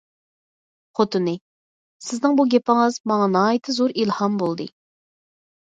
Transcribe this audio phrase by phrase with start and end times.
[0.99, 1.35] خوتۇنى:-
[2.07, 4.69] سىزنىڭ بۇ گېپىڭىز ماڭا ناھايىتى زور ئىلھام بولدى.